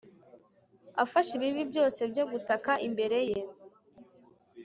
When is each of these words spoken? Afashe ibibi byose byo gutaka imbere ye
Afashe 1.03 1.31
ibibi 1.37 1.63
byose 1.71 2.01
byo 2.11 2.25
gutaka 2.31 2.71
imbere 2.87 3.17
ye 3.29 3.39